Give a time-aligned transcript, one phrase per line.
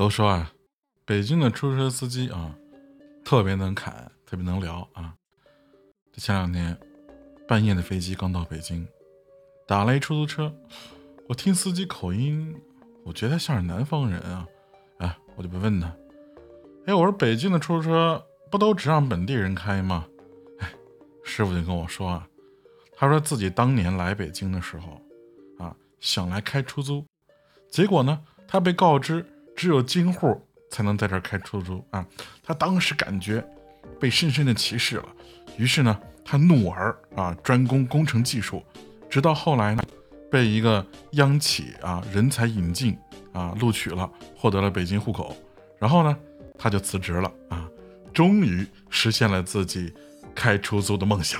[0.00, 0.50] 都说啊，
[1.04, 2.56] 北京的出租车司机啊，
[3.22, 5.14] 特别能侃，特别能聊啊。
[6.10, 6.74] 这前两天
[7.46, 8.88] 半夜的飞机刚到北京，
[9.68, 10.50] 打了一出租车，
[11.28, 12.56] 我听司机口音，
[13.04, 14.46] 我觉得像是南方人啊。
[15.00, 15.94] 哎，我就不问他，
[16.86, 20.06] 哎，我说北京的出租车不都只让本地人开吗？
[20.60, 20.72] 哎，
[21.22, 22.26] 师傅就跟我说啊，
[22.96, 24.98] 他说自己当年来北京的时候
[25.62, 27.04] 啊，想来开出租，
[27.68, 29.22] 结果呢，他被告知。
[29.60, 32.02] 只有京户才能在这儿开出租啊！
[32.42, 33.46] 他当时感觉
[34.00, 35.04] 被深深的歧视了，
[35.58, 38.64] 于是呢，他怒而啊专攻工程技术，
[39.10, 39.82] 直到后来呢，
[40.30, 42.96] 被一个央企啊人才引进
[43.34, 45.36] 啊录取了，获得了北京户口，
[45.78, 46.16] 然后呢，
[46.58, 47.68] 他就辞职了啊，
[48.14, 49.92] 终于实现了自己
[50.34, 51.38] 开出租的梦想。